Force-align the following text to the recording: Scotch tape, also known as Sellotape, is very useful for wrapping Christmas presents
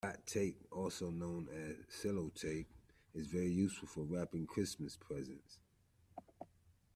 Scotch 0.03 0.25
tape, 0.25 0.67
also 0.71 1.11
known 1.11 1.47
as 1.49 1.75
Sellotape, 1.95 2.65
is 3.13 3.27
very 3.27 3.51
useful 3.51 3.87
for 3.87 4.01
wrapping 4.03 4.47
Christmas 4.47 4.97
presents 4.97 5.59